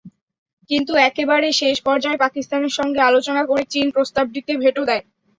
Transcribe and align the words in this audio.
কিন্তু 0.69 0.93
একেবারে 1.07 1.47
শেষ 1.61 1.77
পর্যায়ে 1.87 2.21
পাকিস্তানের 2.23 2.73
সঙ্গে 2.77 2.99
আলোচনা 3.01 3.41
করে 3.45 3.63
চীন 3.73 3.87
প্রস্তাবটিতে 3.95 4.51
ভেটো 4.63 4.81
দেয়। 4.89 5.03